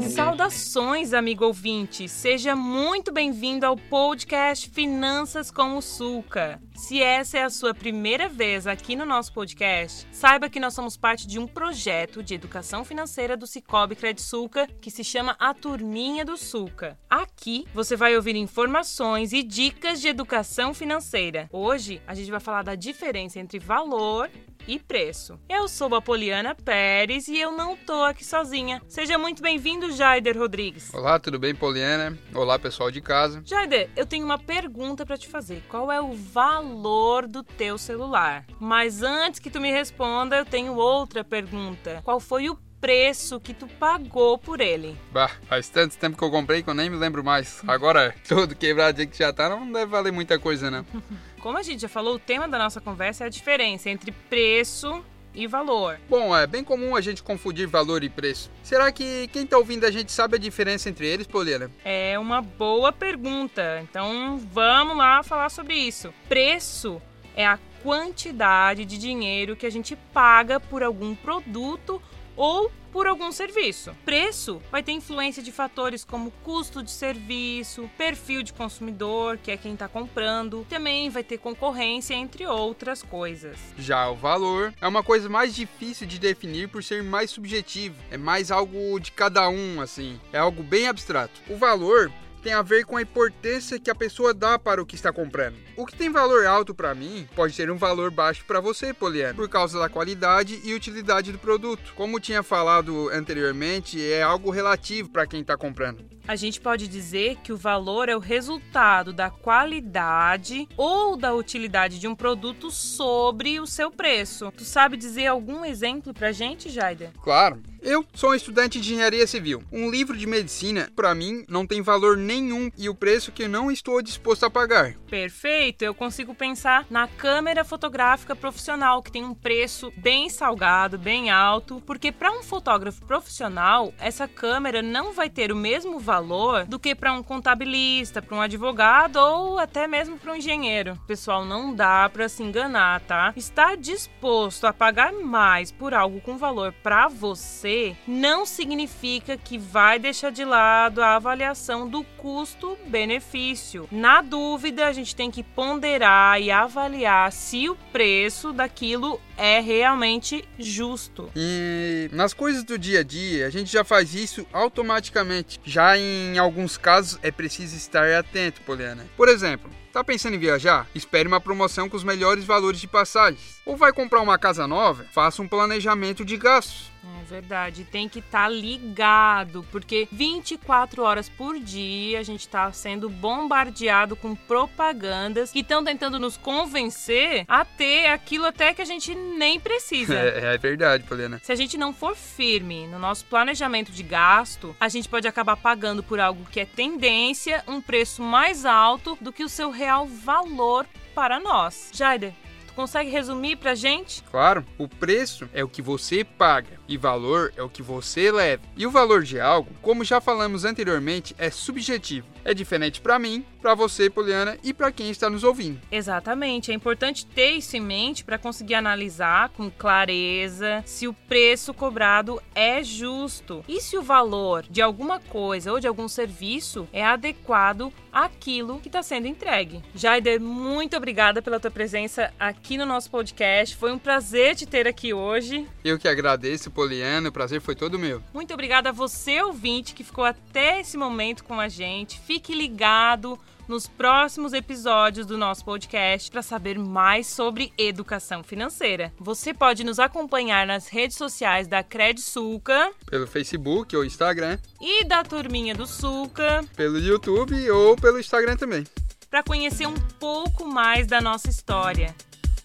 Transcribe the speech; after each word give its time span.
Saudações, 0.00 1.12
amigo 1.12 1.44
ouvinte! 1.44 2.08
Seja 2.08 2.56
muito 2.56 3.12
bem-vindo 3.12 3.66
ao 3.66 3.76
podcast 3.76 4.70
Finanças 4.70 5.50
com 5.50 5.76
o 5.76 5.82
Sulca. 5.82 6.60
Se 6.74 7.02
essa 7.02 7.38
é 7.38 7.44
a 7.44 7.50
sua 7.50 7.74
primeira 7.74 8.28
vez 8.28 8.66
aqui 8.66 8.96
no 8.96 9.04
nosso 9.04 9.32
podcast, 9.32 10.06
saiba 10.10 10.48
que 10.48 10.60
nós 10.60 10.74
somos 10.74 10.96
parte 10.96 11.26
de 11.26 11.38
um 11.38 11.46
projeto 11.46 12.22
de 12.22 12.34
educação 12.34 12.84
financeira 12.84 13.36
do 13.36 13.46
Cicobi 13.46 13.96
Sulca 14.16 14.66
que 14.80 14.90
se 14.90 15.04
chama 15.04 15.36
A 15.38 15.52
Turminha 15.52 16.24
do 16.24 16.36
Sulca. 16.36 16.98
Aqui 17.10 17.66
você 17.74 17.94
vai 17.94 18.16
ouvir 18.16 18.36
informações 18.36 19.32
e 19.32 19.42
dicas 19.42 20.00
de 20.00 20.08
educação 20.08 20.72
financeira. 20.72 21.48
Hoje 21.52 22.00
a 22.06 22.14
gente 22.14 22.30
vai 22.30 22.40
falar 22.40 22.62
da 22.62 22.74
diferença 22.74 23.38
entre 23.38 23.58
valor 23.58 24.30
e 24.68 24.78
preço. 24.78 25.40
Eu 25.48 25.66
sou 25.66 25.94
a 25.94 26.02
Poliana 26.02 26.54
Pérez 26.54 27.26
e 27.26 27.40
eu 27.40 27.50
não 27.50 27.74
tô 27.74 28.04
aqui 28.04 28.24
sozinha. 28.24 28.82
Seja 28.86 29.16
muito 29.16 29.42
bem-vindo, 29.42 29.90
Jaider 29.90 30.38
Rodrigues. 30.38 30.92
Olá, 30.92 31.18
tudo 31.18 31.38
bem, 31.38 31.54
Poliana? 31.54 32.16
Olá, 32.34 32.58
pessoal 32.58 32.90
de 32.90 33.00
casa. 33.00 33.40
Jaider, 33.44 33.88
eu 33.96 34.04
tenho 34.04 34.26
uma 34.26 34.38
pergunta 34.38 35.06
para 35.06 35.16
te 35.16 35.26
fazer. 35.26 35.62
Qual 35.68 35.90
é 35.90 36.00
o 36.00 36.12
valor 36.12 37.26
do 37.26 37.42
teu 37.42 37.78
celular? 37.78 38.44
Mas 38.60 39.02
antes 39.02 39.40
que 39.40 39.50
tu 39.50 39.58
me 39.58 39.72
responda, 39.72 40.36
eu 40.36 40.44
tenho 40.44 40.74
outra 40.74 41.24
pergunta. 41.24 42.02
Qual 42.04 42.20
foi 42.20 42.50
o 42.50 42.58
preço 42.80 43.40
que 43.40 43.54
tu 43.54 43.66
pagou 43.66 44.38
por 44.38 44.60
ele? 44.60 44.96
Bah, 45.12 45.30
faz 45.48 45.68
tanto 45.68 45.96
tempo 45.96 46.16
que 46.16 46.22
eu 46.22 46.30
comprei 46.30 46.62
que 46.62 46.70
eu 46.70 46.74
nem 46.74 46.90
me 46.90 46.96
lembro 46.96 47.24
mais. 47.24 47.62
Agora, 47.66 48.14
todo 48.28 48.54
quebrado 48.54 49.06
que 49.06 49.18
já 49.18 49.32
tá, 49.32 49.48
não 49.48 49.70
deve 49.72 49.86
valer 49.86 50.12
muita 50.12 50.38
coisa, 50.38 50.70
não. 50.70 50.84
Como 51.40 51.56
a 51.56 51.62
gente 51.62 51.82
já 51.82 51.88
falou, 51.88 52.16
o 52.16 52.18
tema 52.18 52.48
da 52.48 52.58
nossa 52.58 52.80
conversa 52.80 53.24
é 53.24 53.26
a 53.26 53.30
diferença 53.30 53.88
entre 53.88 54.10
preço 54.10 55.04
e 55.34 55.46
valor. 55.46 56.00
Bom, 56.08 56.36
é 56.36 56.46
bem 56.46 56.64
comum 56.64 56.96
a 56.96 57.00
gente 57.00 57.22
confundir 57.22 57.68
valor 57.68 58.02
e 58.02 58.08
preço. 58.08 58.50
Será 58.62 58.90
que 58.90 59.28
quem 59.28 59.44
está 59.44 59.56
ouvindo 59.56 59.84
a 59.84 59.90
gente 59.90 60.10
sabe 60.10 60.36
a 60.36 60.38
diferença 60.38 60.88
entre 60.88 61.06
eles, 61.06 61.26
Poliana? 61.26 61.70
É 61.84 62.18
uma 62.18 62.42
boa 62.42 62.92
pergunta. 62.92 63.80
Então 63.82 64.38
vamos 64.52 64.96
lá 64.96 65.22
falar 65.22 65.48
sobre 65.48 65.74
isso. 65.74 66.12
Preço 66.28 67.00
é 67.36 67.46
a 67.46 67.58
quantidade 67.82 68.84
de 68.84 68.98
dinheiro 68.98 69.54
que 69.54 69.64
a 69.64 69.70
gente 69.70 69.94
paga 70.12 70.58
por 70.58 70.82
algum 70.82 71.14
produto 71.14 72.02
ou 72.38 72.70
por 72.92 73.06
algum 73.06 73.30
serviço. 73.30 73.94
Preço 74.04 74.62
vai 74.70 74.82
ter 74.82 74.92
influência 74.92 75.42
de 75.42 75.52
fatores 75.52 76.04
como 76.04 76.30
custo 76.42 76.82
de 76.82 76.90
serviço, 76.90 77.90
perfil 77.98 78.42
de 78.42 78.52
consumidor, 78.52 79.36
que 79.36 79.50
é 79.50 79.56
quem 79.56 79.74
está 79.74 79.88
comprando, 79.88 80.66
também 80.70 81.10
vai 81.10 81.22
ter 81.22 81.36
concorrência, 81.36 82.14
entre 82.14 82.46
outras 82.46 83.02
coisas. 83.02 83.58
Já 83.76 84.08
o 84.08 84.14
valor 84.14 84.72
é 84.80 84.88
uma 84.88 85.02
coisa 85.02 85.28
mais 85.28 85.54
difícil 85.54 86.06
de 86.06 86.18
definir 86.18 86.68
por 86.68 86.82
ser 86.82 87.02
mais 87.02 87.30
subjetivo, 87.30 87.96
é 88.10 88.16
mais 88.16 88.50
algo 88.50 88.98
de 88.98 89.12
cada 89.12 89.48
um, 89.48 89.80
assim, 89.80 90.18
é 90.32 90.38
algo 90.38 90.62
bem 90.62 90.88
abstrato. 90.88 91.40
O 91.48 91.56
valor 91.56 92.10
tem 92.38 92.52
a 92.52 92.62
ver 92.62 92.84
com 92.84 92.96
a 92.96 93.02
importância 93.02 93.78
que 93.78 93.90
a 93.90 93.94
pessoa 93.94 94.32
dá 94.32 94.58
para 94.58 94.82
o 94.82 94.86
que 94.86 94.94
está 94.94 95.12
comprando. 95.12 95.56
O 95.76 95.86
que 95.86 95.96
tem 95.96 96.10
valor 96.10 96.46
alto 96.46 96.74
para 96.74 96.94
mim 96.94 97.28
pode 97.34 97.54
ter 97.54 97.70
um 97.70 97.76
valor 97.76 98.10
baixo 98.10 98.44
para 98.46 98.60
você, 98.60 98.92
Poliana, 98.92 99.34
por 99.34 99.48
causa 99.48 99.78
da 99.78 99.88
qualidade 99.88 100.60
e 100.64 100.74
utilidade 100.74 101.32
do 101.32 101.38
produto. 101.38 101.92
Como 101.94 102.20
tinha 102.20 102.42
falado 102.42 103.08
anteriormente, 103.10 104.02
é 104.02 104.22
algo 104.22 104.50
relativo 104.50 105.10
para 105.10 105.26
quem 105.26 105.40
está 105.40 105.56
comprando. 105.56 106.04
A 106.26 106.36
gente 106.36 106.60
pode 106.60 106.86
dizer 106.88 107.36
que 107.42 107.54
o 107.54 107.56
valor 107.56 108.08
é 108.08 108.14
o 108.14 108.20
resultado 108.20 109.14
da 109.14 109.30
qualidade 109.30 110.68
ou 110.76 111.16
da 111.16 111.34
utilidade 111.34 111.98
de 111.98 112.06
um 112.06 112.14
produto 112.14 112.70
sobre 112.70 113.58
o 113.58 113.66
seu 113.66 113.90
preço. 113.90 114.52
Tu 114.52 114.64
sabe 114.64 114.96
dizer 114.96 115.26
algum 115.26 115.64
exemplo 115.64 116.12
pra 116.12 116.30
gente, 116.30 116.68
Jaider? 116.68 117.12
Claro. 117.22 117.62
Eu 117.80 118.04
sou 118.12 118.30
um 118.30 118.34
estudante 118.34 118.80
de 118.80 118.92
engenharia 118.92 119.26
civil. 119.26 119.62
Um 119.70 119.88
livro 119.88 120.16
de 120.16 120.26
medicina, 120.26 120.90
para 120.96 121.14
mim, 121.14 121.44
não 121.48 121.64
tem 121.64 121.80
valor 121.80 122.16
nenhum 122.16 122.70
e 122.76 122.88
o 122.88 122.94
preço 122.94 123.30
que 123.30 123.46
não 123.46 123.70
estou 123.70 124.02
disposto 124.02 124.44
a 124.44 124.50
pagar. 124.50 124.94
Perfeito, 125.08 125.82
eu 125.82 125.94
consigo 125.94 126.34
pensar 126.34 126.86
na 126.90 127.06
câmera 127.06 127.64
fotográfica 127.64 128.34
profissional, 128.34 129.00
que 129.00 129.12
tem 129.12 129.24
um 129.24 129.32
preço 129.32 129.92
bem 129.96 130.28
salgado, 130.28 130.98
bem 130.98 131.30
alto, 131.30 131.80
porque 131.86 132.10
para 132.10 132.32
um 132.32 132.42
fotógrafo 132.42 133.04
profissional, 133.06 133.94
essa 133.98 134.26
câmera 134.26 134.82
não 134.82 135.12
vai 135.12 135.30
ter 135.30 135.52
o 135.52 135.56
mesmo 135.56 136.00
valor 136.00 136.66
do 136.66 136.80
que 136.80 136.94
para 136.94 137.12
um 137.12 137.22
contabilista, 137.22 138.20
para 138.20 138.36
um 138.36 138.40
advogado 138.40 139.16
ou 139.16 139.58
até 139.58 139.86
mesmo 139.86 140.18
para 140.18 140.32
um 140.32 140.36
engenheiro. 140.36 140.98
Pessoal, 141.06 141.44
não 141.44 141.72
dá 141.72 142.08
para 142.08 142.28
se 142.28 142.42
enganar, 142.42 143.00
tá? 143.02 143.32
Estar 143.36 143.76
disposto 143.76 144.66
a 144.66 144.72
pagar 144.72 145.12
mais 145.12 145.70
por 145.70 145.94
algo 145.94 146.20
com 146.20 146.36
valor 146.36 146.74
para 146.82 147.06
você 147.06 147.77
você 147.78 147.96
não 148.06 148.44
significa 148.44 149.36
que 149.36 149.56
vai 149.56 149.98
deixar 149.98 150.30
de 150.30 150.44
lado 150.44 151.00
a 151.00 151.14
avaliação 151.14 151.88
do 151.88 152.02
custo-benefício. 152.02 153.88
Na 153.92 154.20
dúvida, 154.20 154.86
a 154.86 154.92
gente 154.92 155.14
tem 155.14 155.30
que 155.30 155.42
ponderar 155.42 156.40
e 156.40 156.50
avaliar 156.50 157.30
se 157.30 157.68
o 157.68 157.76
preço 157.92 158.52
daquilo 158.52 159.20
é 159.36 159.60
realmente 159.60 160.44
justo. 160.58 161.30
E 161.36 162.08
nas 162.12 162.34
coisas 162.34 162.64
do 162.64 162.76
dia 162.76 163.00
a 163.00 163.04
dia, 163.04 163.46
a 163.46 163.50
gente 163.50 163.70
já 163.70 163.84
faz 163.84 164.14
isso 164.14 164.46
automaticamente. 164.52 165.60
Já 165.64 165.96
em 165.96 166.36
alguns 166.38 166.76
casos 166.76 167.18
é 167.22 167.30
preciso 167.30 167.76
estar 167.76 168.08
atento, 168.12 168.60
Poliana. 168.62 169.06
Por 169.16 169.28
exemplo, 169.28 169.70
Tá 169.92 170.04
pensando 170.04 170.34
em 170.34 170.38
viajar? 170.38 170.86
Espere 170.94 171.26
uma 171.26 171.40
promoção 171.40 171.88
com 171.88 171.96
os 171.96 172.04
melhores 172.04 172.44
valores 172.44 172.78
de 172.78 172.86
passagens. 172.86 173.60
Ou 173.66 173.76
vai 173.76 173.92
comprar 173.92 174.20
uma 174.20 174.38
casa 174.38 174.64
nova? 174.66 175.04
Faça 175.12 175.42
um 175.42 175.48
planejamento 175.48 176.24
de 176.24 176.36
gastos. 176.36 176.92
É 177.20 177.24
verdade, 177.24 177.84
tem 177.84 178.08
que 178.08 178.18
estar 178.18 178.44
tá 178.44 178.48
ligado, 178.48 179.64
porque 179.70 180.08
24 180.10 181.02
horas 181.02 181.28
por 181.28 181.58
dia 181.58 182.18
a 182.20 182.22
gente 182.22 182.40
está 182.40 182.70
sendo 182.72 183.08
bombardeado 183.08 184.16
com 184.16 184.34
propagandas 184.34 185.50
que 185.50 185.60
estão 185.60 185.84
tentando 185.84 186.18
nos 186.18 186.36
convencer 186.36 187.44
a 187.46 187.64
ter 187.64 188.06
aquilo 188.06 188.46
até 188.46 188.74
que 188.74 188.82
a 188.82 188.84
gente 188.84 189.14
nem 189.14 189.58
precisa. 189.58 190.18
É, 190.28 190.54
é 190.54 190.58
verdade, 190.58 191.04
Poliana. 191.04 191.40
Se 191.42 191.52
a 191.52 191.54
gente 191.54 191.78
não 191.78 191.92
for 191.92 192.14
firme 192.14 192.86
no 192.86 192.98
nosso 192.98 193.24
planejamento 193.24 193.92
de 193.92 194.02
gasto, 194.02 194.74
a 194.78 194.88
gente 194.88 195.08
pode 195.08 195.28
acabar 195.28 195.56
pagando 195.56 196.02
por 196.02 196.18
algo 196.20 196.44
que 196.50 196.60
é 196.60 196.64
tendência 196.64 197.62
um 197.66 197.80
preço 197.80 198.22
mais 198.22 198.64
alto 198.64 199.16
do 199.20 199.32
que 199.32 199.44
o 199.44 199.48
seu 199.48 199.70
real 199.70 200.06
valor 200.06 200.86
para 201.14 201.40
nós. 201.40 201.90
Jaider, 201.94 202.34
consegue 202.78 203.10
resumir 203.10 203.56
pra 203.56 203.74
gente? 203.74 204.22
Claro, 204.30 204.64
o 204.78 204.86
preço 204.86 205.48
é 205.52 205.64
o 205.64 205.68
que 205.68 205.82
você 205.82 206.22
paga 206.22 206.78
e 206.86 206.96
valor 206.96 207.52
é 207.56 207.62
o 207.62 207.68
que 207.68 207.82
você 207.82 208.30
leva. 208.30 208.62
E 208.76 208.86
o 208.86 208.90
valor 208.90 209.24
de 209.24 209.40
algo, 209.40 209.68
como 209.82 210.04
já 210.04 210.20
falamos 210.20 210.64
anteriormente, 210.64 211.34
é 211.38 211.50
subjetivo. 211.50 212.28
É 212.44 212.54
diferente 212.54 213.00
para 213.00 213.18
mim, 213.18 213.44
para 213.60 213.74
você, 213.74 214.08
Poliana, 214.08 214.56
e 214.62 214.72
para 214.72 214.92
quem 214.92 215.10
está 215.10 215.28
nos 215.28 215.44
ouvindo. 215.44 215.80
Exatamente, 215.90 216.70
é 216.70 216.74
importante 216.74 217.26
ter 217.26 217.50
isso 217.50 217.76
em 217.76 217.80
mente 217.80 218.24
para 218.24 218.38
conseguir 218.38 218.74
analisar 218.74 219.50
com 219.50 219.70
clareza 219.70 220.82
se 220.86 221.08
o 221.08 221.12
preço 221.12 221.74
cobrado 221.74 222.40
é 222.54 222.82
justo 222.82 223.62
e 223.68 223.80
se 223.80 223.98
o 223.98 224.02
valor 224.02 224.64
de 224.70 224.80
alguma 224.80 225.18
coisa 225.18 225.72
ou 225.72 225.80
de 225.80 225.86
algum 225.86 226.08
serviço 226.08 226.88
é 226.92 227.04
adequado 227.04 227.92
àquilo 228.12 228.80
que 228.80 228.88
está 228.88 229.02
sendo 229.02 229.26
entregue. 229.26 229.82
Jaider, 229.94 230.40
muito 230.40 230.96
obrigada 230.96 231.42
pela 231.42 231.60
tua 231.60 231.70
presença 231.70 232.32
aqui 232.68 232.76
no 232.76 232.84
nosso 232.84 233.10
podcast. 233.10 233.74
Foi 233.74 233.90
um 233.90 233.98
prazer 233.98 234.54
te 234.54 234.66
ter 234.66 234.86
aqui 234.86 235.14
hoje. 235.14 235.66
Eu 235.82 235.98
que 235.98 236.06
agradeço, 236.06 236.70
Poliana. 236.70 237.30
O 237.30 237.32
prazer 237.32 237.62
foi 237.62 237.74
todo 237.74 237.98
meu. 237.98 238.22
Muito 238.34 238.52
obrigada 238.52 238.90
a 238.90 238.92
você, 238.92 239.42
ouvinte, 239.42 239.94
que 239.94 240.04
ficou 240.04 240.22
até 240.22 240.80
esse 240.80 240.98
momento 240.98 241.44
com 241.44 241.58
a 241.58 241.66
gente. 241.66 242.20
Fique 242.20 242.54
ligado 242.54 243.38
nos 243.66 243.86
próximos 243.86 244.52
episódios 244.52 245.24
do 245.24 245.38
nosso 245.38 245.64
podcast 245.64 246.30
para 246.30 246.42
saber 246.42 246.78
mais 246.78 247.26
sobre 247.26 247.72
educação 247.78 248.42
financeira. 248.42 249.14
Você 249.18 249.54
pode 249.54 249.82
nos 249.82 249.98
acompanhar 249.98 250.66
nas 250.66 250.88
redes 250.88 251.16
sociais 251.16 251.66
da 251.66 251.82
Cred 251.82 252.20
Sulca, 252.20 252.92
pelo 253.06 253.26
Facebook 253.26 253.96
ou 253.96 254.04
Instagram, 254.04 254.58
e 254.78 255.06
da 255.06 255.24
Turminha 255.24 255.74
do 255.74 255.86
Sulca, 255.86 256.62
pelo 256.76 256.98
YouTube 256.98 257.70
ou 257.70 257.96
pelo 257.96 258.20
Instagram 258.20 258.58
também. 258.58 258.84
Para 259.30 259.42
conhecer 259.42 259.86
um 259.86 259.96
pouco 260.20 260.66
mais 260.66 261.06
da 261.06 261.18
nossa 261.22 261.48
história. 261.48 262.14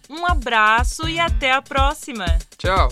Um 0.09 0.25
abraço 0.25 1.07
e 1.07 1.19
até 1.19 1.51
a 1.51 1.61
próxima. 1.61 2.25
Tchau. 2.57 2.89